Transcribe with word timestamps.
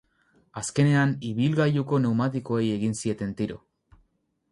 Azkenean, 0.59 1.11
ibilgailuko 1.31 1.99
pneumatikoei 1.99 2.65
egin 2.79 2.97
zieten 3.03 3.37
tiro. 3.43 3.59